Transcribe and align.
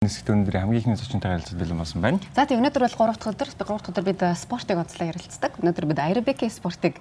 Нисгт 0.00 0.32
өнөөдрийн 0.32 0.64
хамгийн 0.64 0.80
ихний 0.80 0.96
зочинтой 0.96 1.28
харилцаад 1.28 1.60
бэлэн 1.60 1.76
болсон 1.76 2.00
байна. 2.00 2.24
За 2.32 2.48
тийм 2.48 2.64
өнөөдөр 2.64 2.88
бол 2.88 2.96
3 3.04 3.20
дахь 3.20 3.36
өдөр 3.36 3.48
3 3.52 3.60
дахь 3.60 3.88
өдөр 3.92 4.04
бид 4.08 4.22
спортыг 4.32 4.80
онцлог 4.80 5.12
ярилцдаг. 5.12 5.60
Өнөөдөр 5.60 5.86
бид 5.92 6.00
аэробикийн 6.00 6.48
спортыг 6.48 6.96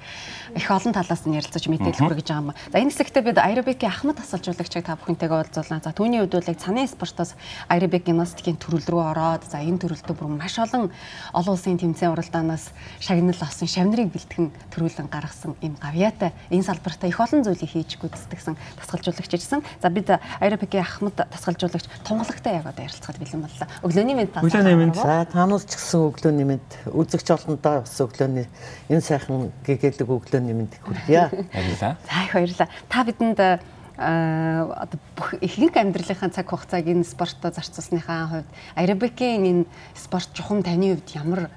их 0.51 0.67
олон 0.67 0.91
талаас 0.91 1.23
нь 1.23 1.31
ярилцаж 1.31 1.63
мэдээлэл 1.71 1.95
хүргэж 1.95 2.27
байгаа 2.27 2.43
юм. 2.43 2.59
За 2.59 2.75
энэ 2.75 2.91
хэсэгтээ 2.91 3.23
бид 3.23 3.39
аэробикийн 3.39 3.87
ахмад 3.87 4.19
тасалжуулагчийг 4.19 4.83
та 4.83 4.99
бүхэнтэйгээ 4.99 5.31
уулзуулна. 5.31 5.79
За 5.79 5.95
түүний 5.95 6.19
хувьд 6.19 6.35
бол 6.43 6.51
яг 6.51 6.59
цаны 6.59 6.83
спортоос 6.91 7.39
аэробик 7.71 8.03
гимнастикийн 8.03 8.59
төрөл 8.59 8.83
рүү 8.83 9.03
ороод 9.15 9.47
за 9.47 9.63
энэ 9.63 9.79
төрөлтөө 9.79 10.15
бүр 10.19 10.35
маш 10.35 10.59
олон 10.59 10.91
олон 11.31 11.55
улсын 11.55 11.79
тэмцээн 11.79 12.11
уралдаанаас 12.11 12.75
шагнал 12.99 13.39
авсан 13.39 13.71
шавнырыг 13.71 14.11
бэлтгэн 14.11 14.51
төрүүлэн 14.75 15.07
гаргасан 15.07 15.55
энэ 15.63 15.79
гавьяатай 15.79 16.35
энэ 16.51 16.67
салбартаа 16.67 17.07
их 17.07 17.15
олон 17.23 17.47
зүйлийг 17.47 17.71
хийж 17.71 17.95
гүйцэтгэсэн 17.95 18.59
тасгалжуулагч 18.75 19.31
ирсэн. 19.39 19.63
За 19.79 19.87
бид 19.87 20.11
аэробикийн 20.43 20.83
ахмад 20.83 21.15
тасгалжуулагч 21.15 21.87
тунгалагтай 22.03 22.59
одоо 22.59 22.88
ярилцахад 22.89 23.21
бэлэн 23.21 23.45
боллоо. 23.45 23.67
Өглөөний 23.85 24.15
мэд 24.17 24.33
таа. 24.33 24.41
Өглөөний 24.41 24.77
мэд. 24.81 24.97
За 24.97 25.25
таанууд 25.29 25.63
ч 25.69 25.77
гэсэн 25.77 26.09
өглөөний 26.09 26.47
мэд 26.49 26.67
үзэгч 26.89 27.27
олондоо 27.29 27.85
бас 27.85 27.97
өглөөний 28.01 28.49
энэ 28.89 29.05
сайхан 29.05 29.53
гэгээлэг 29.61 30.09
өглөөний 30.09 30.55
мэд 30.57 30.73
хүргье. 30.81 31.29
Баярлалаа. 31.53 31.93
За 32.01 32.17
их 32.25 32.33
баярлалаа. 32.33 32.69
Та 32.89 33.03
бидэнд 33.05 33.39
а 33.39 33.59
одоо 33.99 34.99
бүх 35.15 35.35
ихэнх 35.43 35.75
амьдралынхаа 35.75 36.31
цаг 36.31 36.47
хугацааг 36.47 36.87
энэ 36.87 37.03
спортод 37.03 37.55
зарцуулсныхаа 37.59 38.27
хувьд 38.31 38.49
аэробикийн 38.79 39.43
энэ 39.43 39.65
спорт 39.91 40.31
чухам 40.31 40.63
таны 40.63 40.95
хувьд 40.95 41.09
ямар 41.19 41.51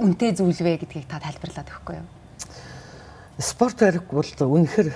үнэтэй 0.00 0.32
зүйл 0.32 0.56
вэ 0.56 0.80
гэдгийг 0.80 1.04
та 1.04 1.20
тайлбарлаад 1.20 1.68
өгөхгүй 1.68 1.96
юу? 2.00 2.08
Спорт 3.36 3.84
аэрик 3.84 4.08
бол 4.08 4.24
үнэхэр 4.24 4.88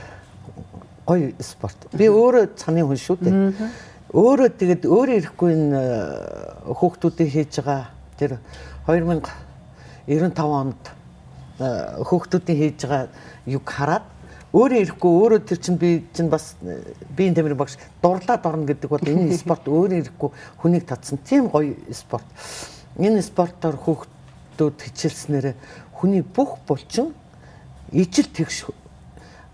гоё 1.04 1.36
спорт. 1.44 1.76
Би 1.92 2.08
өөрөө 2.08 2.56
цаны 2.56 2.80
хүн 2.80 2.96
шүү 2.96 3.16
дээ 3.20 3.52
өөрөө 4.14 4.54
тэгэд 4.54 4.86
өөрөө 4.86 5.16
ирэхгүй 5.18 5.50
энэ 5.50 5.74
э, 5.74 6.70
хүүхдүүдийн 6.78 7.30
хийж 7.34 7.58
байгаа 7.58 7.90
тэр 8.14 8.38
2095 8.86 10.46
онд 10.46 10.82
э, 11.58 11.98
хүүхдүүдийн 12.06 12.58
хийж 12.62 12.86
байгаа 12.86 13.10
юг 13.50 13.66
хараад 13.66 14.06
өөрөө 14.54 14.78
ирэхгүй 14.86 15.10
өөрөө 15.10 15.40
тэр 15.42 15.58
чинь 15.58 15.78
би 15.82 16.06
чинь 16.14 16.30
бас 16.30 16.54
э, 16.62 16.94
биеийн 17.18 17.34
тамирын 17.34 17.58
багш 17.58 17.74
дурлаад 17.98 18.46
орно 18.46 18.70
гэдэг 18.70 18.86
бол 18.94 19.02
энэ 19.02 19.34
спорт 19.42 19.66
өөрөө 19.66 19.98
ирэхгүй 19.98 20.30
хүнийг 20.62 20.86
татсан 20.86 21.18
тийм 21.26 21.50
гоё 21.50 21.74
спорт. 21.90 22.30
Энэ 23.02 23.26
спортоор 23.26 23.74
хүүхдүүд 23.74 24.86
хичээлснээр 24.86 25.58
хүний 25.98 26.22
бүх 26.22 26.62
булчин 26.62 27.10
ижил 27.90 28.30
тэгш 28.30 28.70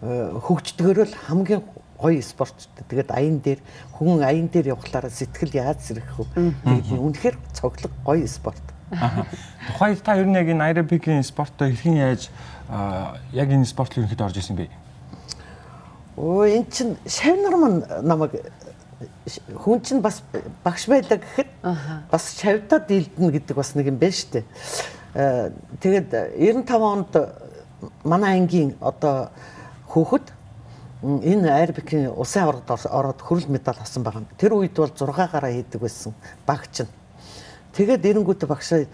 хөгждгөрөл 0.03 1.17
хамгийн 1.25 1.65
гоё 2.03 2.23
спортч. 2.23 2.67
Тэгээд 2.91 3.11
аян 3.15 3.39
дээр 3.39 3.61
хүн 3.95 4.27
аян 4.27 4.51
дээр 4.51 4.75
явхлаараа 4.75 5.11
сэтгэл 5.11 5.55
яаж 5.55 5.79
сэрэх 5.87 6.11
вэ? 6.19 6.27
Тэгээд 6.67 6.99
үнэхээр 6.99 7.37
цоглог 7.55 7.95
гоё 8.03 8.27
спорт. 8.27 8.63
Тухайн 9.71 9.97
та 10.03 10.19
ер 10.19 10.27
нь 10.27 10.35
яг 10.35 10.51
энэ 10.51 10.83
аэробикийн 10.83 11.23
спортоо 11.23 11.71
хэрхэн 11.71 11.97
яаж 11.97 12.29
яг 13.33 13.49
энэ 13.49 13.65
спорт 13.65 13.95
руу 13.95 14.05
ихэд 14.05 14.21
орж 14.21 14.37
исэн 14.37 14.57
бэ? 14.59 14.69
Оо 16.19 16.45
эн 16.45 16.67
чин 16.69 16.99
шавнар 17.07 17.57
маань 17.57 17.81
намайг 18.03 18.37
хүн 19.57 19.81
чинь 19.81 20.03
бас 20.03 20.23
багш 20.65 20.87
байлаа 20.91 21.19
гэхэд 21.19 21.51
бас 22.11 22.25
шавдаа 22.37 22.81
дийлдэнэ 22.85 23.33
гэдэг 23.33 23.57
бас 23.57 23.75
нэг 23.75 23.89
юм 23.89 23.97
байна 23.97 24.13
шүү 24.13 24.31
дээ. 24.35 24.45
Тэгээд 25.81 26.11
95 26.37 26.83
онд 26.83 27.13
манай 28.05 28.41
ангийн 28.41 28.77
одоо 28.81 29.31
хүүхэд 29.89 30.42
энэ 31.03 31.51
аэробикийн 31.51 32.15
усын 32.15 32.47
аврагд 32.47 32.71
ороод 32.87 33.21
хөрөл 33.21 33.51
медаль 33.51 33.79
авсан 33.79 34.03
байгаа. 34.03 34.23
Тэр 34.39 34.55
үед 34.55 34.79
бол 34.79 34.89
6 34.89 35.11
гараа 35.11 35.51
хийдэг 35.51 35.81
байсан 35.83 36.15
багч 36.47 36.87
нь. 36.87 36.91
Тэгээд 37.75 38.07
эренгүүтэ 38.07 38.47
багшаа 38.47 38.87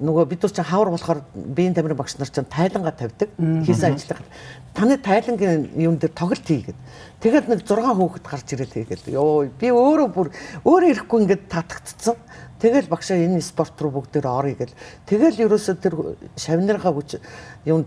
нөгөө 0.00 0.24
бид 0.30 0.42
нар 0.42 0.52
чинь 0.54 0.64
хавар 0.64 0.90
болохоор 0.94 1.20
биеийн 1.34 1.74
тамирын 1.74 1.98
багш 1.98 2.16
нар 2.18 2.30
чинь 2.30 2.46
тайлангаа 2.48 2.94
тавьдаг 2.94 3.28
хийсэн 3.36 3.98
ажиллагаа. 3.98 4.26
Таны 4.74 4.96
тайлангийн 4.96 5.74
юм 5.76 5.98
дээр 5.98 6.14
тоглолт 6.14 6.46
хийгээд. 6.46 6.78
Тэгээд 7.20 7.48
нэг 7.50 7.60
6 7.66 7.82
хүүхэд 7.98 8.24
гарч 8.24 8.48
ирэл 8.54 8.74
хийгээд. 8.78 9.10
Йоо 9.10 9.50
би 9.58 9.68
өөрөө 9.74 10.08
бүр 10.14 10.30
өөрөө 10.64 10.90
ирэхгүй 10.94 11.18
ингээд 11.26 11.50
татагдцсан. 11.50 12.16
Тэгэл 12.62 12.90
багшаа 12.90 13.18
энэ 13.18 13.42
спорт 13.42 13.74
руу 13.82 13.98
бүгдээр 13.98 14.26
орё 14.26 14.54
гэл. 14.54 14.78
Тэгэл 15.06 15.50
ерөөсөө 15.50 15.76
тэр 15.82 15.94
шавныргаа 16.38 16.94
хүч 16.94 17.18
юм 17.66 17.86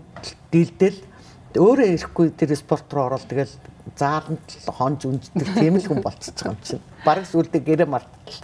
дийлдэл 0.52 0.96
өөрөө 1.58 1.88
ирэхгүй 1.96 2.32
тэр 2.38 2.56
спорт 2.56 2.88
руу 2.92 3.08
ороод 3.10 3.26
тэгэл 3.28 3.52
зааланд 3.98 4.46
хонж 4.64 5.04
үнждэг 5.04 5.48
тийм 5.58 5.76
л 5.76 5.84
хүн 5.84 6.00
болчихж 6.00 6.38
байгаа 6.40 6.54
юм 6.54 6.60
чинь. 6.62 6.84
Бараг 7.04 7.26
сүулдэ 7.26 7.58
гэрээ 7.60 7.88
мартал. 7.90 8.36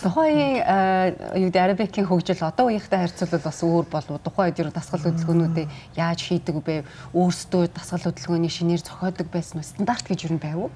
Тухайн 0.00 0.62
юу 1.34 1.50
гэдэг 1.50 1.60
арабикийн 1.60 2.06
хөгжил 2.06 2.40
одоо 2.46 2.70
үеийнхтэй 2.70 3.04
харьцуулбал 3.04 3.44
бас 3.44 3.60
өөр 3.60 3.86
болов. 3.90 4.22
Тухайн 4.22 4.54
үед 4.54 4.60
нь 4.64 4.72
дасгал 4.72 5.02
хөдөлгөөнүүдийг 5.02 5.68
яаж 5.98 6.20
хийдэг 6.24 6.56
вэ? 6.62 6.84
Өөрсдөө 7.12 7.74
дасгал 7.74 8.06
хөдөлгөөний 8.06 8.52
шинээр 8.52 8.80
зохиодог 8.86 9.28
байсан 9.28 9.60
уу? 9.60 9.66
Стандарт 9.66 10.06
гэж 10.06 10.30
юу 10.30 10.38
байв 10.38 10.58
уу? 10.68 10.70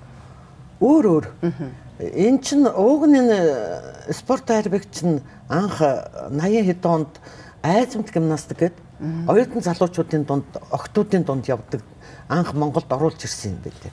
Өөр 0.83 1.05
өөр. 1.07 1.27
Эн 1.99 2.37
чин 2.43 2.67
уг 2.67 3.07
нь 3.07 3.17
энэ 3.17 4.13
спорт 4.13 4.51
арабик 4.51 4.91
чин 4.91 5.23
анх 5.49 5.79
80 5.79 6.69
хэд 6.69 6.83
онд 6.85 7.13
айзамт 7.63 8.11
гимнастик 8.13 8.59
гэдэг 8.59 8.88
Оюутан 9.01 9.63
залуучуудын 9.63 10.25
дунд, 10.25 10.45
охтуудын 10.71 11.23
дунд 11.23 11.47
явдаг 11.47 11.83
анх 12.29 12.53
Монголд 12.55 12.91
оруулж 12.91 13.23
ирсэн 13.23 13.53
юм 13.53 13.61
байлээ. 13.63 13.93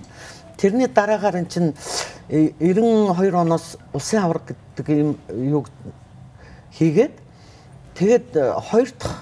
Тэрний 0.58 0.88
дараагаар 0.88 1.36
эн 1.36 1.48
чинь 1.48 1.74
92 2.30 3.30
э, 3.30 3.36
оноос 3.36 3.78
улсын 3.94 4.24
авраг 4.24 4.56
гэдэг 4.76 4.88
юм 4.90 5.18
юг 5.30 5.70
хийгээд 6.74 7.14
тэгээд 7.94 8.36
э, 8.36 8.54
хоёр 8.72 8.90
дахь 8.98 9.22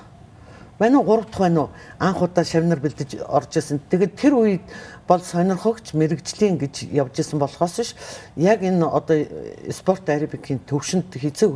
байна 0.80 1.00
уу 1.00 1.04
гурав 1.04 1.26
дахь 1.26 1.40
байна 1.40 1.62
уу 1.62 1.70
анх 2.00 2.22
удаа 2.22 2.46
шавнар 2.46 2.80
бэлдэж 2.80 3.20
орж 3.28 3.58
исэн. 3.58 3.82
Тэгээд 3.90 4.16
тэр 4.16 4.34
үед 4.40 4.62
бол 5.08 5.20
сонирхогч 5.20 5.94
мэрэгжлийн 5.94 6.58
гэж 6.58 6.88
явж 6.92 7.20
исэн 7.20 7.40
болохоос 7.40 7.76
ш 7.82 7.96
яг 8.36 8.64
энэ 8.64 8.88
одоо 8.88 9.28
спорт 9.72 10.08
аэробикийн 10.08 10.60
төвшөнд 10.64 11.12
хизээ 11.12 11.52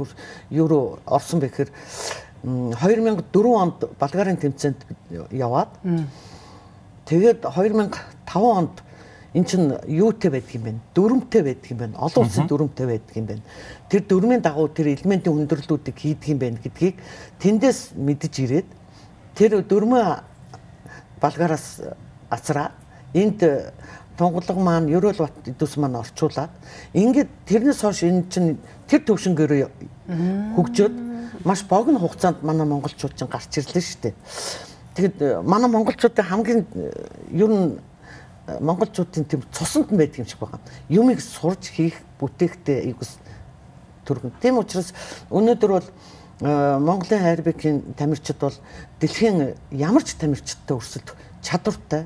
юу 0.52 0.68
руу 0.68 1.00
орсон 1.06 1.40
бэ 1.40 1.48
гэхээр 1.48 1.72
2004 2.44 3.53
онд 3.53 3.78
Болгарын 4.00 4.38
тэмцээнд 4.38 4.80
яваад 5.31 5.72
тэгээд 7.06 7.48
2005 7.48 8.36
онд 8.36 8.84
эн 9.34 9.46
чин 9.46 9.74
юутэй 9.86 10.31
байдаг 10.31 10.56
юм 10.56 10.64
бэ? 10.64 10.74
Дүрмтэй 10.96 11.42
байдаг 11.44 11.72
юм 11.72 11.78
байна. 11.78 12.00
Олон 12.00 12.26
улсын 12.26 12.47
дүрмтэй 12.47 12.88
байдаг 12.88 13.16
юм 13.18 13.26
байна. 13.26 13.44
Тэр 13.90 14.02
дүрмийн 14.08 14.42
дагуу 14.42 14.68
тэр 14.70 14.88
элементийн 14.96 15.36
хүндрэлүүдийг 15.36 15.97
хийдэг 15.97 16.30
юм 16.31 16.40
байна 16.40 16.58
гэдгийг 16.64 16.96
тэндээс 17.40 17.94
мэдж 17.97 18.34
ирээд 18.40 18.70
тэр 19.36 19.62
дүрмөө 19.62 20.24
Болгараас 21.22 21.81
ацраа 22.30 22.72
энд 23.14 23.42
тунгалаг 24.18 24.58
маань 24.58 24.90
Ерөөл 24.90 25.22
бат 25.22 25.36
идэвс 25.46 25.78
маань 25.78 26.02
орчуулад 26.02 26.50
ингээд 26.94 27.30
тэрнээс 27.46 27.81
хойш 27.81 28.03
эн 28.03 28.26
чин 28.30 28.58
тэр 28.90 29.06
төвшнгөөр 29.06 29.52
хөгжөөд 30.58 31.06
маш 31.47 31.63
богино 31.63 32.00
хугацаанд 32.00 32.44
манай 32.44 32.68
монголчууд 32.68 33.16
ч 33.16 33.24
гарч 33.24 33.58
ирлээ 33.58 33.84
шүү 33.88 34.02
дээ. 34.03 34.16
Тэгэд 34.96 35.22
э, 35.22 35.41
манай 35.41 35.72
монголчуудын 35.72 36.25
хамгийн 36.28 36.68
э, 36.75 36.91
ер 37.31 37.47
нь 37.47 37.80
э, 38.47 38.59
монголчуудын 38.59 39.24
тийм 39.24 39.41
цуснд 39.56 39.91
нь 39.91 39.97
байдаг 39.97 40.19
юм 40.19 40.28
шиг 40.28 40.40
байгаа. 40.44 40.59
Юмыг 40.90 41.22
сурж 41.24 41.72
хийх 41.72 41.96
бүтээхтэй 42.19 42.91
айгус 42.91 43.16
төргөн. 44.03 44.35
Тийм 44.41 44.59
учраас 44.59 44.91
өнөөдөр 45.31 45.72
бол 45.72 45.88
Монголын 46.38 47.24
хайрбекийн 47.24 47.96
тамирчид 47.97 48.38
бол 48.38 48.53
дэлхийн 49.00 49.56
ямар 49.72 50.03
ч 50.03 50.14
тамирчидтай 50.19 50.78
өрсөлдөх 50.78 51.18
чадвартай 51.41 52.06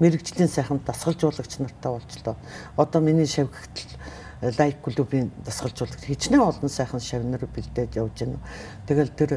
мэрэгжлийн 0.00 0.48
сайхан 0.48 0.80
дасгалжуулагч 0.82 1.60
нартай 1.60 1.92
болчлоо. 1.92 2.36
Одоо 2.76 3.00
миний 3.00 3.26
шавхигдл 3.26 3.94
лайк 4.42 4.80
клубын 4.80 5.30
дасгалжуулагч 5.44 6.04
хичнээн 6.08 6.40
олон 6.40 6.68
сайхан 6.68 7.00
шавнар 7.00 7.44
бэлдээд 7.44 7.96
явж 7.96 8.24
байна. 8.24 8.40
Тэгэл 8.88 9.12
тэр 9.12 9.30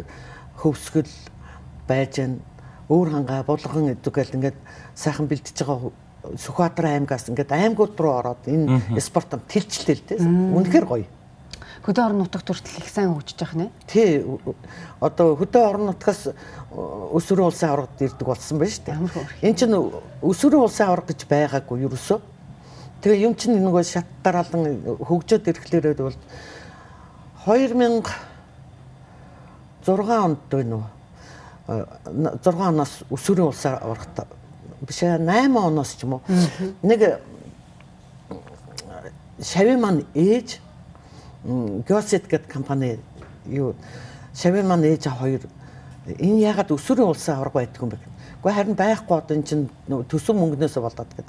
хөвсгөл 0.58 1.12
байж 1.88 2.20
байна. 2.20 2.40
Өөр 2.88 3.10
хангаа 3.12 3.44
булган 3.44 3.92
эдгэл 3.92 4.36
ингээд 4.36 4.58
сайхан 4.96 5.28
бэлдэж 5.28 5.56
байгаа 5.60 5.92
Сүхбаатар 6.24 6.88
аймгаас 6.88 7.28
ингээд 7.28 7.52
аймагуд 7.52 8.00
руу 8.00 8.16
ороод 8.16 8.48
энэ 8.48 8.80
спортод 9.04 9.44
тэлчлээ 9.52 9.96
л 10.00 10.08
дээ. 10.08 10.24
Үнэхээр 10.24 10.88
гоё. 10.88 11.08
Хөдөө 11.84 12.00
орон 12.00 12.24
нутагт 12.24 12.48
хүртэл 12.48 12.80
их 12.80 12.88
сайн 12.88 13.12
хөгжиж 13.12 13.44
байгаа 13.44 13.60
нэ. 13.60 13.72
Тий. 13.92 14.24
Одоо 15.04 15.36
хөдөө 15.36 15.64
орон 15.68 15.92
нутгаас 15.92 16.32
өсвөрийн 16.72 17.52
улсын 17.52 17.76
аврагт 17.76 18.00
ирдэг 18.00 18.24
болсон 18.24 18.56
байна 18.56 18.72
шүү 18.72 18.88
дээ. 18.88 19.52
Энд 19.52 19.60
чинь 19.60 19.76
өсвөрийн 20.24 20.64
улсын 20.64 20.88
авраг 20.88 21.12
гэж 21.12 21.28
байгаагүй 21.28 21.84
ерөөсөө 21.92 22.20
Тэгээ 23.04 23.28
юм 23.28 23.36
чинь 23.36 23.60
нөгөө 23.60 23.84
шат 23.84 24.08
дараалан 24.24 24.80
хөгжөөд 25.04 25.52
ирэхлээрээ 25.52 25.96
бол 26.00 26.16
2006 27.44 28.08
онд 30.24 30.40
байна 30.48 30.76
уу? 30.80 30.88
6 31.68 32.48
оноос 32.48 33.04
өсвөрийн 33.12 33.52
улсаар 33.52 33.84
орохтой 33.84 34.26
биш 34.88 35.04
ээ 35.04 35.20
8 35.20 35.52
оноос 35.52 36.00
ч 36.00 36.08
юм 36.08 36.16
уу 36.16 36.22
нэг 36.84 37.20
шавийн 39.44 39.84
маань 39.84 40.08
ээж 40.16 40.60
Геосет 41.88 42.32
гэдэг 42.32 42.48
компани 42.48 43.00
юу 43.46 43.76
шавийн 44.32 44.68
маань 44.68 44.88
ээж 44.88 45.12
хоёр 45.12 45.44
энэ 46.08 46.40
ягаад 46.40 46.72
өсвөрийн 46.72 47.12
улсын 47.12 47.36
авраг 47.36 47.54
байдаг 47.54 47.84
юм 47.84 47.90
бэ? 47.92 48.00
Гэхдээ 48.44 48.56
харин 48.56 48.76
байхгүй 48.76 49.18
одоо 49.18 49.36
эн 49.36 49.44
чинь 49.44 49.70
төсөв 49.88 50.36
мөнгнөөсөө 50.36 50.84
болоод 50.84 51.12
гэдэг. 51.16 51.28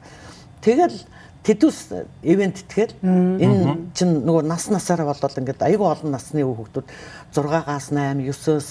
Тэгэл 0.62 0.98
тэдүүс 1.44 1.78
ивент 2.24 2.64
тэгэл 2.72 2.96
энэ 3.04 3.92
чинь 3.92 4.24
нөгөө 4.24 4.48
нас 4.48 4.68
насаараа 4.72 5.12
болоод 5.12 5.36
ингээд 5.36 5.60
айгүй 5.60 5.84
олон 5.84 6.16
насны 6.16 6.40
хүүхдүүд 6.40 6.88
6-аас 7.36 7.92
8, 7.92 8.24
9-оос 8.24 8.68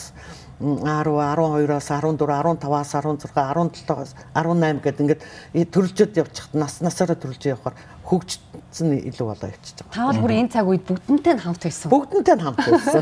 10, 0.64 1.14
12-оос 1.14 1.88
14, 1.92 2.18
15-аас 2.18 2.94
16, 2.98 3.30
17-оос 3.30 4.16
18 4.34 4.81
гэдэг 4.81 5.02
ингээд 5.06 5.22
төрөлжөд 5.70 6.18
явчихад 6.18 6.54
нас 6.58 6.80
насаараа 6.81 7.18
төрөлж 7.20 7.46
явахаар 7.52 7.78
хөгжсөн 8.10 8.94
илүү 9.10 9.28
болоо 9.28 9.50
явчихж 9.54 9.78
байгаа. 9.81 9.94
Та 9.94 10.08
бол 10.10 10.22
бүр 10.24 10.34
энэ 10.34 10.54
цаг 10.54 10.66
үед 10.69 10.84
бүгднтэй 10.88 11.34
нь 11.38 11.44
хамт 11.46 11.62
байсан. 11.62 11.90
Бүгднтэй 11.94 12.36
нь 12.38 12.44
хамт 12.44 12.60
байсан. 12.64 13.02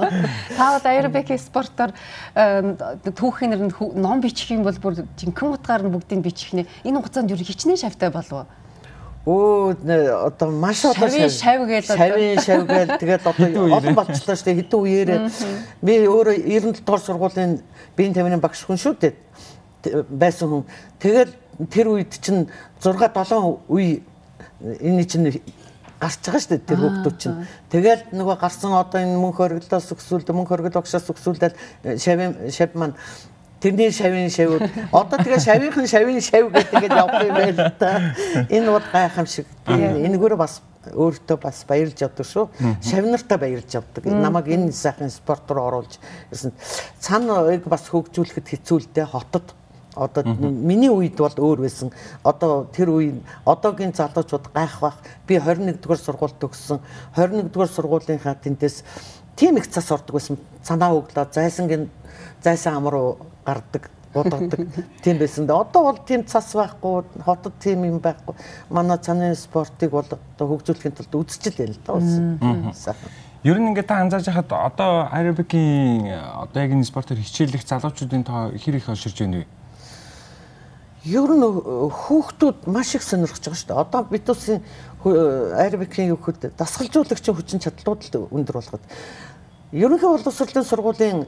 Та 0.58 0.66
бол 0.72 0.86
аэробикийн 0.88 1.42
спортоор 1.42 1.92
түүхийн 3.12 3.50
нэр 3.56 3.72
ном 3.96 4.18
бичих 4.24 4.52
юм 4.52 4.64
бол 4.64 4.76
бүр 4.76 5.04
жинхэнэ 5.20 5.52
утгаар 5.56 5.84
нь 5.84 5.94
бүгдийг 5.94 6.20
бичих 6.24 6.56
нэ. 6.56 6.68
Энэ 6.84 7.00
хугацаанд 7.00 7.32
юу 7.32 7.38
хичнээн 7.40 7.80
шавтай 7.80 8.10
болов 8.10 8.46
уу? 8.46 8.61
Өө 9.22 9.78
одоо 10.26 10.50
маш 10.50 10.82
одоо 10.84 11.06
шавь 11.06 11.30
шавь 11.30 11.62
гээл 11.70 11.86
шавь 11.86 12.42
шавь 12.42 12.66
гээл 12.66 12.98
тэгээд 12.98 13.22
одоо 13.22 13.70
олон 13.70 13.94
болчлоо 13.94 14.34
шүү 14.34 14.46
дээ 14.50 14.58
хэдэн 14.66 14.80
үеэрээ. 14.82 15.20
Би 15.78 15.94
өөрөө 16.10 16.42
97 16.42 16.82
дугаар 16.82 17.02
сургуулийн 17.06 17.62
биеийн 17.94 18.14
тамирын 18.18 18.42
багш 18.42 18.66
хүн 18.66 18.82
шүү 18.82 18.98
дээ. 18.98 19.14
Байсан 20.10 20.50
хүн. 20.50 20.64
Тэгээд 20.98 21.30
тэр 21.70 21.86
үед 21.94 22.18
чинь 22.18 22.50
6 22.82 22.98
7 22.98 23.62
үе 23.70 24.02
энэ 24.82 25.06
чинь 25.06 25.30
гарч 26.02 26.18
байгаа 26.26 26.42
шүү 26.42 26.50
дээ 26.50 26.66
тэр 26.66 26.80
хүүхдүүд 26.82 27.16
чинь. 27.22 27.38
Тэгэл 27.70 28.02
нөгөө 28.10 28.36
гарсан 28.42 28.74
одоо 28.74 28.98
энэ 29.06 29.22
мөнх 29.22 29.38
хориглоос 29.38 29.86
өксүүлд 29.94 30.34
мөнх 30.34 30.50
хоригл 30.50 30.74
багшаас 30.74 31.06
өксүүлдэл 31.14 31.54
шавийн 31.94 32.50
шав 32.50 32.74
маань 32.74 32.98
тэрний 33.62 33.94
шавийн 33.94 34.30
шавууд 34.30 34.66
одоо 34.90 35.18
тэгээ 35.22 35.38
шавийнхан 35.38 35.86
шавийн 35.86 36.20
шав 36.20 36.50
гэдэг 36.50 36.74
ингээд 36.74 36.98
явах 36.98 37.22
юм 37.22 37.34
байл 37.38 37.60
та. 37.78 38.12
Энэ 38.50 38.68
бол 38.74 38.86
гайхамшиг. 38.90 39.46
Энэгээр 39.70 40.36
бас 40.36 40.60
өөртөө 40.90 41.38
бас 41.38 41.62
баярлж 41.70 42.02
явдаг 42.02 42.26
шүү. 42.26 42.50
Шавнартаа 42.82 43.38
баярлж 43.38 43.70
явдаг. 43.70 44.02
Намайг 44.10 44.50
энэ 44.50 44.74
сайхан 44.74 45.10
спорт 45.14 45.46
руу 45.48 45.70
оруулж 45.70 46.02
ирсэн. 46.34 46.50
Цаана 46.98 47.46
бас 47.62 47.86
хөгжүүлэхэд 47.86 48.50
хэцүү 48.50 48.78
л 48.82 48.88
дээ 48.90 49.06
хотод 49.06 49.54
Одоо 49.94 50.24
миний 50.24 50.88
үед 50.88 51.20
бол 51.20 51.36
өөр 51.36 51.68
байсан. 51.68 51.92
Одоо 52.24 52.64
тэр 52.72 52.88
үе 52.88 53.20
одоогийн 53.44 53.92
залуучууд 53.92 54.48
гайх 54.48 54.80
бах. 54.80 54.96
Би 55.28 55.36
21 55.36 55.84
дугаар 55.84 56.00
сургуульд 56.00 56.40
төгссөн. 56.40 56.80
21 57.12 57.52
дугаар 57.52 57.68
сургуулийнхаа 57.68 58.40
тэндээс 58.40 58.80
тийм 59.36 59.56
их 59.56 59.66
цас 59.70 59.90
ордог 59.90 60.14
байсан. 60.16 60.38
Санаа 60.62 60.94
өглөө 60.94 61.32
зайсангийн 61.32 61.90
зайсан 62.42 62.76
ам 62.76 62.88
руу 62.88 63.18
гардаг 63.44 63.90
бодогдаг 64.14 64.60
тийм 65.04 65.18
байсан. 65.18 65.44
Одоо 65.44 65.82
бол 65.92 65.98
тийм 66.06 66.24
цас 66.24 66.52
байхгүй, 66.54 67.04
хотод 67.24 67.54
тийм 67.60 67.84
юм 67.84 67.98
байхгүй. 67.98 68.34
Манай 68.70 68.98
цааны 68.98 69.34
спортыг 69.36 69.90
бол 69.90 70.06
одоо 70.06 70.46
хөгжүүлэхийн 70.46 70.96
тулд 70.96 71.14
үзчихэл 71.24 71.58
байл 71.58 71.74
л 71.74 71.82
да 71.86 71.92
улс. 71.96 72.88
Ер 73.42 73.58
нь 73.58 73.72
ингээд 73.72 73.88
та 73.88 73.98
анзаарч 73.98 74.30
хахад 74.30 74.52
одоо 74.52 75.08
аэробикийн 75.10 76.14
одоо 76.14 76.62
яг 76.62 76.70
энэ 76.70 76.86
спортоор 76.86 77.18
хичээлэх 77.18 77.66
залуучуудын 77.66 78.22
тоо 78.22 78.54
хэр 78.54 78.78
их 78.78 78.88
олширч 78.88 79.18
байна 79.18 79.42
вэ? 79.42 79.46
Ер 81.10 81.26
нь 81.26 81.42
хүүхдүүд 81.90 82.70
маш 82.70 82.94
их 82.94 83.02
сонирхож 83.02 83.42
байгаа 83.42 83.58
шүү 83.58 83.68
дээ. 83.74 83.82
Одоо 83.82 84.00
бид 84.06 84.30
усын 84.30 84.62
аэробикийн 85.04 86.14
хүүхэд 86.14 86.54
дасгалжуулагчийн 86.54 87.36
хүчин 87.36 87.60
чадлууд 87.62 88.30
өндөр 88.30 88.56
болгоод. 88.60 88.84
Ерөнхий 89.72 90.08
боловсролын 90.08 90.68
сургуулийн 90.68 91.26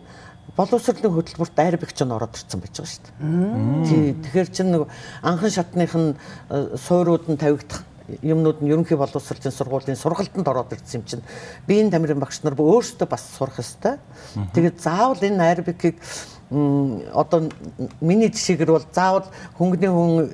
боловсролын 0.57 1.15
хөтөлбөрт 1.17 1.59
аэробикч 1.59 1.99
нь 2.05 2.15
ороод 2.15 2.37
ирсэн 2.37 2.61
байж 2.61 2.77
байгаа 2.79 2.93
шүү 2.93 3.03
дээ. 3.09 3.87
Тий, 3.89 4.03
тэгэхээр 4.15 4.49
чинь 4.53 4.71
нэг 4.71 4.87
анхан 5.25 5.51
шатных 5.51 5.95
нь 5.97 6.15
суурууд 6.77 7.27
нь 7.33 7.41
тавигдах 7.41 7.83
юмнууд 8.21 8.61
нь 8.61 8.69
ерөнхий 8.69 9.01
боловсролын 9.01 9.57
сургуулийн 9.57 9.97
сургалтанд 9.97 10.45
ороод 10.45 10.77
ирсэн 10.77 11.01
юм 11.01 11.05
чинь 11.09 11.25
биеийн 11.67 11.91
тамирын 11.91 12.21
багш 12.21 12.45
нар 12.45 12.53
өөрсдөө 12.53 13.09
бас 13.09 13.25
сурах 13.33 13.59
ёстой. 13.59 13.97
Тэгээд 14.53 14.77
заавал 14.85 15.25
энэ 15.25 15.41
аэробикийг 15.41 15.97
одоо 16.55 17.51
миний 18.01 18.31
жишээгээр 18.31 18.71
бол 18.71 18.87
заавал 18.95 19.27
хөнгөний 19.59 19.91
хүн 19.91 20.31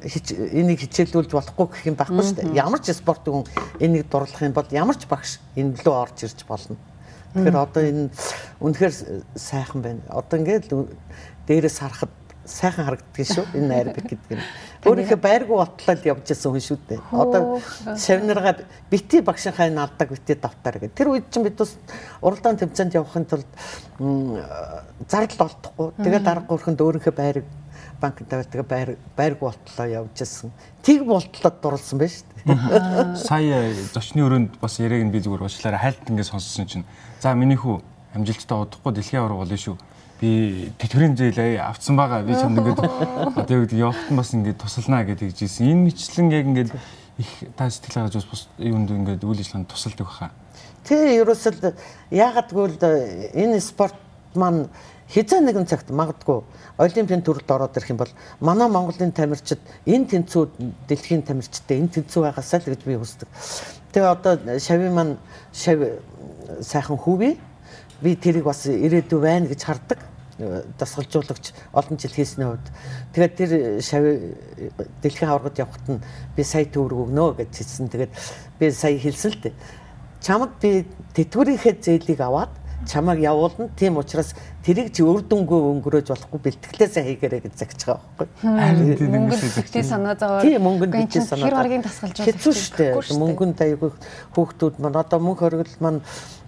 энийг 0.53 0.85
хичээлүүлж 0.85 1.33
болохгүй 1.33 1.67
гэх 1.73 1.89
юм 1.89 1.97
байхгүй 1.97 2.21
шүү 2.21 2.37
дээ. 2.45 2.61
Ямар 2.61 2.81
ч 2.85 2.93
спорт 2.93 3.25
хүн 3.25 3.49
энийг 3.81 4.07
дурлах 4.13 4.43
юм 4.45 4.53
бол 4.53 4.69
ямар 4.69 4.97
ч 5.01 5.09
багш 5.09 5.41
энэ 5.57 5.81
лөө 5.81 5.97
орж 5.97 6.29
ирж 6.29 6.45
болно. 6.45 6.77
Тэгэхээр 7.33 7.57
одоо 7.57 7.83
энэ 7.83 8.05
үнэхээр 8.61 8.95
сайхан 9.39 9.81
байна. 9.81 10.03
Одоо 10.13 10.37
ингээд 10.45 10.69
дээрээс 11.49 11.79
харахад 11.81 12.13
сайхан 12.45 12.85
харагддаг 12.87 13.27
шүү 13.27 13.45
энэ 13.55 13.75
аэробик 13.79 14.07
гэдэг 14.11 14.39
нь. 14.39 14.45
Өөрийнхөө 14.87 15.21
байргуу 15.21 15.59
ботлол 15.61 16.03
явж 16.09 16.33
исэн 16.33 16.53
хүн 16.53 16.65
шүү 16.65 16.79
дээ. 16.89 17.01
Одоо 17.13 17.61
шавнаргаа 17.97 18.55
бити 18.91 19.21
багшинхаа 19.21 19.69
энэ 19.69 19.83
алдаг 19.85 20.09
бити 20.09 20.35
давтаар 20.41 20.79
гэдэг. 20.81 20.97
Тэр 20.97 21.09
үед 21.13 21.29
чинь 21.29 21.45
бид 21.45 21.61
бас 21.61 21.77
уралдаан 22.25 22.57
тэмцээнд 22.57 22.97
явахын 22.97 23.29
тулд 23.29 23.51
зардал 25.09 25.49
олдохгүй. 25.53 25.89
Тэгээд 26.01 26.25
дарга 26.25 26.55
өрхөнд 26.55 26.81
өөрийнхөө 26.81 27.15
байрыг 27.15 27.47
банкнд 28.01 28.29
тавиад 28.29 28.49
тэгээ 28.49 28.69
байр 28.69 28.91
байргуу 29.17 29.53
болтлоо 29.53 29.87
явж 29.87 30.25
исэн. 30.25 30.51
Тэг 30.81 31.05
болтлоод 31.05 31.61
дурлсан 31.61 32.01
байж 32.01 32.25
шүү 32.25 32.29
дээ. 32.49 33.17
Сая 33.29 33.69
зочны 33.93 34.25
өрөөнд 34.25 34.57
бас 34.61 34.81
яриаг 34.81 35.05
нь 35.05 35.13
би 35.13 35.21
зүгээр 35.21 35.45
уучлаарай 35.45 35.81
хайлт 35.81 36.09
ингэ 36.09 36.25
сонссон 36.25 36.65
чинь 36.65 36.89
за 37.21 37.37
миний 37.37 37.61
хүү 37.61 37.85
амжилттай 38.17 38.57
удахгүй 38.57 38.97
дэлхийн 38.97 39.21
авраг 39.21 39.45
болно 39.45 39.61
шүү 39.61 39.77
би 40.21 40.73
тэтгэврийн 40.77 41.17
зээл 41.17 41.65
авцсан 41.65 41.97
байгаа. 41.97 42.23
Би 42.23 42.37
чамд 42.37 42.61
ингээд 42.61 42.81
одоо 43.41 43.57
юу 43.57 43.65
гэдэг 43.65 43.79
явахт 43.81 44.13
бас 44.13 44.35
ингээд 44.37 44.61
тусалнаа 44.61 45.05
гэдэг 45.09 45.33
хэлжсэн. 45.33 45.67
Энэ 45.73 45.85
мэтлэн 45.89 46.29
яг 46.31 46.45
ингээд 46.47 46.71
их 47.19 47.31
та 47.57 47.71
сэтгэл 47.71 48.05
гаргаж 48.05 48.29
бас 48.29 48.49
юунд 48.59 48.91
ингээд 48.93 49.25
үйл 49.25 49.41
ажиллагаанд 49.41 49.73
тусалдаг 49.73 50.07
баха. 50.07 50.31
Тэ 50.85 51.25
ерөөсөл 51.25 51.73
яагаад 52.13 52.49
гэвэл 52.53 52.77
энэ 53.33 53.61
спорт 53.65 53.97
маань 54.37 54.69
хизээ 55.09 55.41
нэгэн 55.41 55.67
цагт 55.67 55.89
магадгүй 55.91 56.45
олимпийн 56.79 57.25
төрөлд 57.25 57.51
ороод 57.51 57.77
ирэх 57.77 57.91
юм 57.91 58.01
бол 58.01 58.13
манай 58.41 58.69
Монголын 58.69 59.13
тамирчид 59.13 59.59
энэ 59.89 60.07
тэнцүү 60.07 60.43
дэлхийн 60.89 61.25
тамирчидтэй 61.25 61.81
энэ 61.81 62.01
тэнцүү 62.01 62.21
байгаасаа 62.29 62.61
л 62.61 62.71
гэж 62.71 62.83
би 62.87 62.95
хүсдэг. 62.95 63.29
Тэгээ 63.93 64.13
одоо 64.13 64.33
шавийн 64.61 64.95
маань 64.95 65.15
шав 65.53 65.81
сайхан 66.63 66.97
хүүвээ 66.97 67.35
би 68.01 68.11
тэрийг 68.17 68.47
бас 68.47 68.65
ирээдүй 68.71 69.21
байна 69.21 69.51
гэж 69.51 69.61
хардаг 69.67 69.99
дасгалжуулагч 70.79 71.53
олон 71.73 71.97
жил 71.99 72.15
хийсний 72.15 72.47
хувьд 72.47 72.67
тэгээд 73.15 73.35
тэр 73.37 73.51
шави 73.83 74.35
дэлхийн 75.03 75.31
аваргад 75.31 75.59
явхад 75.59 75.87
нь 75.89 76.01
би 76.37 76.43
сая 76.43 76.65
төгрөг 76.65 77.11
өгнө 77.11 77.37
гэж 77.39 77.53
хэлсэн. 77.53 77.89
Тэгээд 77.89 78.13
би 78.59 78.71
сая 78.71 78.99
хэлсэн 78.99 79.31
л 79.33 79.41
дээ. 79.45 79.55
Чамд 80.21 80.53
би 80.61 80.85
тэтгэврийнхээ 81.17 81.75
зээлийг 81.81 82.21
аваад 82.21 82.53
чамайг 82.87 83.21
явуулна. 83.21 83.69
Тийм 83.77 83.97
учраас 83.99 84.35
тэрийг 84.65 84.93
чи 84.93 85.03
үр 85.03 85.21
дүнгүй 85.21 85.61
өнгөрөөж 85.81 86.09
болохгүй 86.13 86.41
бэлтгэлээсээ 86.41 87.05
хийгээрэй 87.05 87.41
гэж 87.45 87.55
загч 87.57 87.85
байгаа 87.85 88.01
байхгүй. 88.17 89.09
Мөнгөнд 89.09 89.55
битгий 89.57 89.85
санаа 89.85 90.17
зовоод. 90.17 90.45
Тийм 90.45 90.63
мөнгөнд 90.65 90.93
битгий 90.97 91.25
санаа. 91.25 91.49
Тэр 91.49 91.57
харгийн 91.61 91.85
тасгалж 91.85 92.17
байгаа. 92.17 92.33
Хэцүү 92.33 92.53
шүү 92.57 92.77
дээ. 92.81 92.93
Мөнгөнд 93.21 93.59
аягүй 93.61 93.91
хүүхдүүд 94.33 94.75
маань 94.81 95.01
одоо 95.01 95.19
мөнх 95.21 95.41
хоригдол 95.45 95.81
маань 95.81 96.01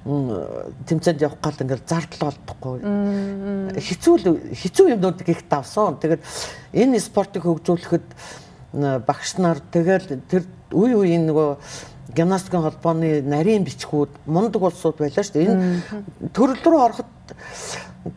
тэмцээнд 0.05 1.23
явах 1.23 1.39
гал 1.39 1.63
ингээл 1.63 1.87
зардал 1.87 2.35
олдохгүй. 2.35 2.79
Хэцүү 3.79 4.15
хэцүү 4.51 4.87
юмнууд 4.99 5.23
гихт 5.23 5.47
давсан. 5.47 5.99
Тэгээд 6.03 6.23
энэ 6.75 6.99
спортыг 6.99 7.47
хөгжүүлэхэд 7.47 8.07
багш 9.07 9.39
нар 9.39 9.63
тэгэл 9.71 10.19
тэр 10.27 10.43
үе 10.75 10.97
үеийн 10.99 11.31
нөгөө 11.31 11.49
гимнастикийн 12.17 12.67
холбооны 12.67 13.23
нарийн 13.23 13.65
бичгүүд 13.65 14.27
мундаг 14.27 14.63
улсууд 14.63 14.99
байлаа 14.99 15.23
шүү 15.23 15.39
дээ. 15.39 15.47
Энэ 15.47 16.31
төрөл 16.35 16.61
рүү 16.67 16.83
ороход 16.83 17.11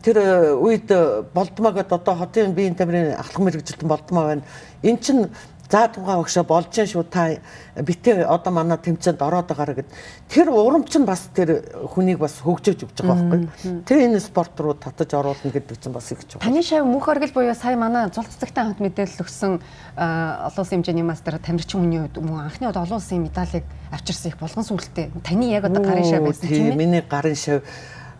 тэр 0.02 0.18
үед 0.58 0.90
болдмоо 1.32 1.72
гэдээ 1.72 1.98
одоо 2.02 2.14
хотын 2.18 2.56
биеийн 2.56 2.74
тамирын 2.74 3.14
ахлах 3.14 3.46
мэрэгжилтэн 3.46 3.88
болдмоо 3.88 4.24
байна. 4.26 4.42
Эн 4.82 4.98
чинь 4.98 5.30
За 5.70 5.88
тугаа 5.90 6.22
багшаа 6.22 6.44
болж 6.46 6.70
чинь 6.70 6.86
шүү 6.86 7.04
та 7.10 7.42
битээ 7.74 8.22
одоо 8.22 8.52
манай 8.54 8.78
тэмцээнд 8.78 9.18
ороод 9.18 9.50
байгаараа 9.50 9.82
гэд 9.82 9.90
тэр 10.30 10.54
урамч 10.54 10.94
нь 10.94 11.04
бас 11.04 11.26
тэр 11.34 11.66
хүнийг 11.90 12.22
бас 12.22 12.38
хөгжөөж 12.38 12.86
өгч 12.86 13.02
байгаа 13.02 13.50
байхгүй. 13.50 13.82
Тэр 13.82 13.98
энэ 14.06 14.22
спорт 14.22 14.54
руу 14.62 14.78
татаж 14.78 15.10
оруулна 15.18 15.50
гэдэг 15.50 15.82
чинь 15.82 15.90
бас 15.90 16.12
их 16.14 16.22
чухал. 16.22 16.46
Таны 16.46 16.62
шав 16.62 16.86
мөнх 16.86 17.10
оргил 17.10 17.34
буюу 17.34 17.54
сая 17.58 17.74
манай 17.74 18.06
зул 18.14 18.22
цэцэгтэй 18.30 18.62
хамт 18.62 18.78
мэдээлэл 18.78 19.22
өгсөн 19.26 19.58
олон 19.98 20.62
улсын 20.62 20.86
хэмжээний 20.86 21.02
мастер 21.02 21.38
тамирчин 21.42 21.82
хүний 21.82 21.98
хувьд 21.98 22.22
мөн 22.22 22.46
анхны 22.46 22.70
удаа 22.70 22.86
олон 22.86 23.02
улсын 23.02 23.26
медалийг 23.26 23.66
авчирсан 23.90 24.30
их 24.30 24.38
болгон 24.38 24.62
сүултээ. 24.62 25.10
Таны 25.26 25.50
яг 25.50 25.66
одоо 25.66 25.82
гарын 25.82 26.06
шав 26.06 26.22
байсан 26.22 26.46
тийм 26.46 26.78
ээ. 26.78 26.78
Миний 26.78 27.02
гарын 27.02 27.34
шав 27.34 27.66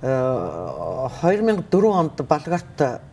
2004 0.03 1.95
онд 1.95 2.17
Болгарт 2.26 3.07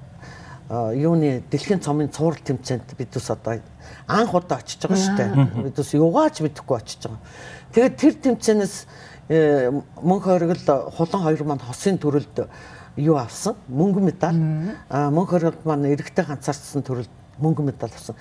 юуны 0.73 1.43
дэлхийн 1.51 1.81
цомын 1.83 2.09
цуврал 2.09 2.41
тэмцээнд 2.41 2.97
бид 2.97 3.13
ус 3.15 3.29
одоо 3.29 3.61
анх 4.07 4.33
удаа 4.33 4.57
очиж 4.57 4.81
байгаа 4.81 4.97
шүү 4.97 5.17
дээ. 5.17 5.31
Бид 5.69 5.77
ус 5.79 5.93
югаач 5.93 6.41
мэдэхгүй 6.41 6.77
очиж 6.77 7.01
байгаа. 7.05 7.21
Тэгээд 7.73 7.95
тэр 7.97 8.13
тэмцээнээс 8.25 8.75
э, 9.29 9.69
мөнх 10.01 10.25
хоригл 10.25 10.57
хулан 10.97 11.21
хоёр 11.21 11.43
маань 11.45 11.61
хосын 11.61 11.97
төрөлд 12.01 12.49
юу 12.97 13.17
авсан? 13.21 13.55
Мөнгө 13.69 14.01
медаль. 14.01 14.39
Аа 14.89 15.13
мөнх 15.13 15.29
хоригл 15.29 15.61
маань 15.63 15.93
эрэгтэй 15.93 16.25
ганцаарчсан 16.25 16.81
төрөлд 16.81 17.11
мөнгө 17.37 17.69
медаль 17.69 17.93
авсан. 17.93 18.17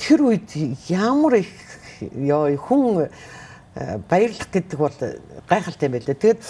Тэр 0.00 0.32
үед 0.32 0.48
ямар 0.88 1.44
их 1.44 1.52
ёо 2.00 2.48
хүн 2.56 3.10
э, 3.76 3.98
баярлах 4.08 4.48
гэдэг 4.48 4.78
бол 4.78 4.96
гайхалтай 5.48 5.88
юм 5.88 5.96
байлээ. 5.98 6.16
Тэгээд 6.16 6.40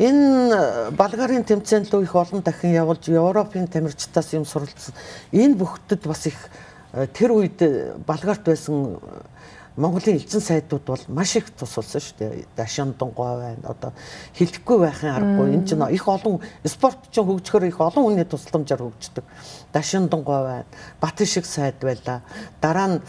энэ 0.00 0.90
Болгарын 0.96 1.44
тэмцээнд 1.44 1.92
лөө 1.92 2.02
их 2.08 2.14
олон 2.16 2.40
дахин 2.40 2.72
явуулж 2.72 3.04
Европын 3.12 3.68
тамирчдаас 3.68 4.32
юм 4.32 4.48
суралцсан. 4.48 4.96
Энэ 5.32 5.60
бүхтэд 5.60 6.08
бас 6.08 6.24
их 6.24 6.38
э, 6.92 7.06
тэр 7.12 7.36
үед 7.36 7.60
Болгарт 8.08 8.48
байсан 8.48 8.96
Монголын 9.76 10.16
элчин 10.16 10.40
сайдууд 10.40 10.82
бол 10.84 11.04
маш 11.08 11.36
их 11.36 11.50
тус 11.50 11.76
болсон 11.76 12.00
шүү 12.00 12.18
дээ. 12.18 12.44
Дашин 12.56 12.94
дунгой 12.98 13.36
байна. 13.38 13.70
Одоо 13.70 13.92
хэлэхгүй 14.34 14.78
байхын 14.82 15.14
аргагүй. 15.14 15.54
Энэ 15.54 15.66
чинь 15.66 15.84
их 15.94 16.08
олон 16.08 16.40
спорт 16.64 16.98
чинь 17.12 17.24
хөгжөхөр 17.24 17.68
их 17.68 17.80
олон 17.80 18.10
хүний 18.10 18.24
тусламжаар 18.24 18.82
хөгждөг. 18.82 19.24
Дашин 19.72 20.08
дунгой 20.08 20.42
байна. 20.42 20.64
Бат 21.00 21.22
шиг 21.24 21.46
сайд 21.46 21.78
байла. 21.80 22.22
Дараа 22.60 22.88
нь 22.88 23.00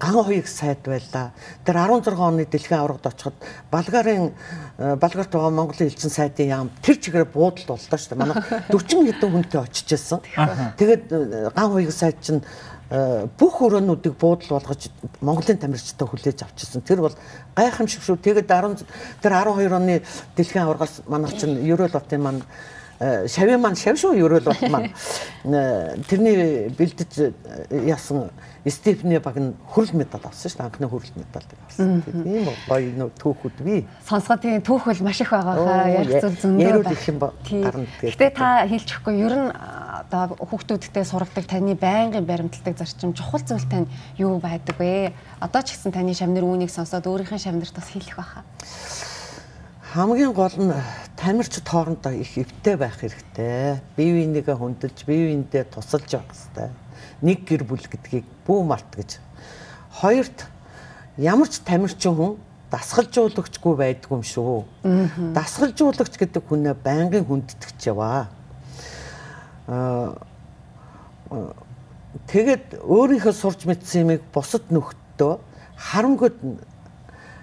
ган 0.00 0.14
хоёрыг 0.16 0.48
сайд 0.48 0.80
байла. 0.84 1.32
Тэр 1.64 1.76
16 1.76 2.16
оны 2.16 2.46
дэлхийн 2.46 2.80
аврагд 2.80 3.06
очиход 3.06 3.34
Болгарын 3.70 4.32
э, 4.78 4.96
Болгарт 4.96 5.30
байгаа 5.30 5.50
Монголын 5.50 5.88
элчин 5.90 6.10
сайдын 6.10 6.48
яам 6.48 6.70
тэр 6.82 6.96
чигээр 6.96 7.28
буудалд 7.28 7.68
боллоо 7.68 7.98
шүү 7.98 8.16
дээ. 8.16 8.18
Манай 8.18 8.36
40 8.72 9.12
хэдэн 9.12 9.32
хүнтэй 9.32 9.60
очиж 9.60 9.88
байсан. 9.92 10.20
Тэгээд 10.78 11.04
э, 11.12 11.50
ган 11.54 11.70
хоёрыг 11.70 11.92
сайд 11.92 12.16
чинь 12.22 12.42
бүх 12.88 13.58
өрөөнүүдийг 13.66 14.14
буудал 14.14 14.58
болгож 14.58 14.86
Монголын 15.20 15.58
тамирчтай 15.58 16.06
хүлээж 16.06 16.46
авчихсан. 16.46 16.86
Тэр 16.86 17.02
бол 17.02 17.16
гайхамшиг 17.58 18.02
шүү. 18.02 18.22
Тэгээд 18.22 18.46
10 18.46 18.86
тэр 19.22 19.34
12 19.34 19.74
оны 19.74 20.02
дэлхийн 20.38 20.64
аваргаас 20.64 21.02
манайх 21.10 21.34
чинь 21.34 21.58
Ерөөл 21.66 21.90
батын 21.90 22.22
маань 22.22 22.42
э, 23.00 23.26
шавийн 23.26 23.58
маань 23.58 23.74
шав 23.74 23.98
шүү 23.98 24.14
Ерөөл 24.22 24.46
бат 24.46 24.62
маань 24.70 24.94
э, 25.50 25.98
тэрний 26.06 26.70
бэлдэж 26.78 27.34
яасан 27.90 28.30
Стефни 28.66 29.18
баг 29.18 29.36
нь 29.38 29.54
хөрөл 29.70 29.94
медаль 29.94 30.26
авсан 30.26 30.50
шүү. 30.50 30.62
Анхны 30.66 30.86
хөрөл 30.90 31.14
медаль 31.14 31.46
авсан. 31.66 32.02
Тийм 32.02 32.46
гоё 32.66 32.90
нөө 32.98 33.10
түүхүүд 33.14 33.62
би. 33.62 33.86
Сонсгоо 34.02 34.38
тийм 34.42 34.58
түүх 34.62 34.90
бол 34.90 35.02
маш 35.06 35.20
их 35.22 35.30
байгаа 35.30 35.54
хаа. 35.54 35.86
Яг 35.86 36.10
зөв 36.10 36.34
зөндөө 36.34 36.82
байх 36.82 37.06
юм 37.06 37.18
гарна. 37.22 37.86
Гэтэ 38.02 38.30
та 38.34 38.66
хэлчихгүй 38.66 39.22
ер 39.22 39.34
нь 39.38 39.50
одоо 40.04 40.36
хүүхдүүдтэй 40.36 41.04
сургадаг 41.06 41.46
таны 41.48 41.78
байнгын 41.78 42.26
баримталдаг 42.26 42.76
зарчим 42.76 43.14
чухал 43.16 43.40
зүйл 43.40 43.64
тань 43.70 43.88
юу 44.18 44.36
байдаг 44.42 44.76
вэ? 44.76 45.12
Одоо 45.40 45.62
ч 45.62 45.78
гэсэн 45.78 45.94
таны 45.94 46.12
шавнар 46.12 46.44
үүнийг 46.44 46.68
сонсоод 46.68 47.06
өөрийнхөө 47.06 47.40
шавнарт 47.40 47.72
бас 47.72 47.88
хэлэх 47.88 48.16
байхаа. 48.18 48.44
Хамгийн 49.96 50.34
гол 50.36 50.56
нь 50.60 50.74
тамирчид 51.16 51.64
хоорондоо 51.64 52.12
их 52.12 52.36
эвтэй 52.36 52.76
байх 52.76 53.00
хэрэгтэй. 53.00 53.80
Бие 53.96 54.12
биенийгээ 54.12 54.56
хөндлөж, 54.58 55.08
бие 55.08 55.32
биендээ 55.32 55.64
тусалж 55.72 56.12
явах 56.12 56.34
хэрэгтэй 56.34 56.68
нэг 57.22 57.48
гэр 57.48 57.64
бүл 57.64 57.80
гэдгийг 57.80 58.24
бүү 58.44 58.60
март 58.66 58.88
гэж. 58.92 59.18
Хоёрт 60.00 60.44
ямар 61.16 61.48
ч 61.48 61.64
тамирчин 61.64 62.14
хүн 62.16 62.32
дасгалжуулагчгүй 62.70 63.74
байдгүй 63.76 64.16
юм 64.20 64.24
шүү. 64.26 64.64
Дасгалжуулагч 65.32 66.14
гэдэг 66.20 66.44
хүнээ 66.44 66.74
байнгын 66.76 67.24
хүндэтгэж 67.24 67.88
яваа. 67.88 68.28
Аа 69.66 70.14
тэгэд 72.30 72.80
өөрийнхөө 72.86 73.34
сурч 73.34 73.66
мэдсэн 73.66 74.06
юмыг 74.06 74.22
бусад 74.32 74.70
нөхдөө 74.70 75.38
харамгууд 75.76 76.38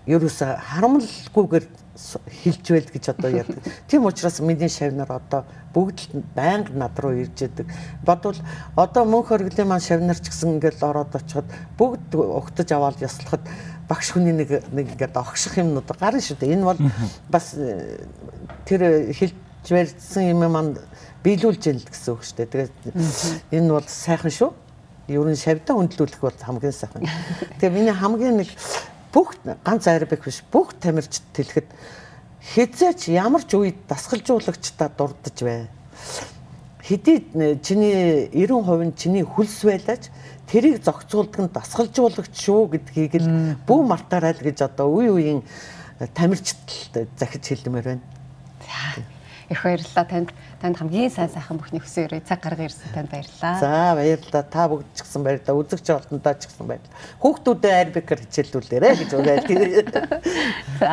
ерөөсө 0.07 0.47
харамлгүйгээр 0.59 1.65
хилж 1.93 2.65
байл 2.73 2.89
гэж 2.89 3.05
одоо 3.13 3.29
ярьдаг. 3.29 3.63
Тийм 3.87 4.05
учраас 4.05 4.39
миний 4.39 4.69
шавнар 4.69 5.11
одоо 5.11 5.45
бүгд 5.73 6.15
л 6.15 6.23
байнга 6.35 6.73
над 6.73 6.99
руу 6.99 7.13
ирж 7.13 7.45
идэг. 7.45 7.69
Бодвол 8.03 8.39
одоо 8.75 9.05
мөнх 9.05 9.29
хоригдлын 9.29 9.67
маань 9.67 9.85
шавнар 9.85 10.17
ч 10.17 10.27
гэсэн 10.33 10.57
ингээл 10.57 10.81
ороод 10.81 11.15
очиход 11.15 11.45
бүгд 11.77 12.17
угтаж 12.17 12.71
аваад 12.73 12.97
яслахад 12.99 13.45
багш 13.87 14.11
хүний 14.11 14.33
нэг 14.33 14.49
нэг 14.73 14.95
ингээд 14.97 15.15
огших 15.15 15.61
юмнууд 15.61 15.87
гарна 15.99 16.19
шүү 16.19 16.39
дээ. 16.41 16.55
Энэ 16.57 16.65
бол 16.65 16.79
бас 17.29 17.53
э, 17.53 18.07
тэр 18.65 19.13
хилж 19.13 19.37
барьсан 19.69 20.23
юм 20.27 20.43
маань 20.51 20.75
биелүүлж 21.23 21.63
ял 21.71 21.79
гэсэн 21.79 22.11
үг 22.13 22.23
шүү 22.27 22.37
дээ. 22.43 22.51
Тэгээд 22.51 22.75
энэ 23.55 23.71
бол 23.71 23.87
сайхан 23.87 24.31
шүү. 24.31 24.51
Ер 25.07 25.23
нь 25.23 25.39
шавьдаа 25.39 25.79
хөндлүүлэх 25.79 26.19
бол 26.19 26.35
хамгийн 26.35 26.75
сайхан. 26.75 27.07
Тэгээ 27.59 27.71
миний 27.71 27.95
хамгийн 27.95 28.43
нэг 28.43 28.49
бүх 29.13 29.39
ганц 29.63 29.87
арабик 29.87 30.25
биш 30.27 30.43
бүх 30.51 30.75
тамирчид 30.79 31.23
тэлэхэд 31.31 31.69
хизээч 32.43 33.07
ямар 33.15 33.43
ч 33.47 33.55
үед 33.55 33.79
дасгалжуулагчдаа 33.87 34.91
дурдж 34.91 35.37
бай. 35.47 35.67
Хэдий 36.83 37.23
чиний 37.63 38.27
90% 38.35 38.83
нь 38.83 38.95
чиний 38.99 39.23
хөлс 39.23 39.63
байлаач 39.63 40.11
тэрийг 40.51 40.83
зохицуулдаг 40.83 41.39
нь 41.39 41.53
дасгалжуулагч 41.55 42.35
шүү 42.35 42.75
гэдгийг 42.75 43.13
л 43.23 43.27
бүү 43.63 43.81
мартаарай 43.87 44.35
л 44.35 44.43
гэж 44.43 44.67
одоо 44.67 44.91
үе 44.91 45.07
үеийн 45.07 45.39
тамирчид 46.11 47.07
захиж 47.15 47.43
хэлмээр 47.47 47.95
байна. 47.95 48.03
За 48.59 48.99
их 49.53 49.63
баярлалаа 49.63 50.05
танд 50.09 50.29
танд 50.59 50.75
хамгийн 50.81 51.13
сайн 51.13 51.29
сайхан 51.29 51.61
бүхний 51.61 51.79
хүсэн 51.79 52.09
өрөө 52.09 52.25
цаг 52.25 52.41
гаргаж 52.41 52.73
ирсэн 52.73 52.91
танд 52.91 53.09
баярлалаа. 53.13 53.55
За 53.61 53.71
баярлалаа. 53.95 54.43
Та 54.49 54.67
бүгд 54.67 54.89
ч 54.91 54.99
гэсэн 55.05 55.21
баярлалаа. 55.23 55.59
Үзэгч 55.61 55.87
олондоо 55.93 56.33
ч 56.33 56.43
гэсэн 56.49 56.65
баярлалаа. 56.67 56.99
Хүүхдүүдэд 57.21 57.73
аэробикээр 57.77 58.21
хичээлүүлээрэ 58.27 58.89
гэж 58.99 59.11
уриалдаг. 59.13 60.03
За. 60.81 60.91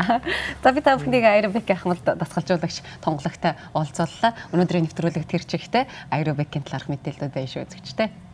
За 0.62 0.69
би 0.71 0.81
та 0.85 0.97
бүхнийг 1.00 1.25
аэробик 1.25 1.69
ахмад 1.73 2.05
дасгалжуулагч 2.05 2.85
тонгологтой 3.02 3.57
уулзууллаа. 3.75 4.37
Өнөөдрийн 4.52 4.85
нэвтрүүлэг 4.87 5.25
тэр 5.25 5.43
чигтээ 5.49 5.85
аэробикийн 6.12 6.64
талаарх 6.69 6.93
мэдээлэлүүд 6.93 7.35
байна 7.35 7.50
шүү 7.50 7.64
үзэгчтэй. 7.67 8.30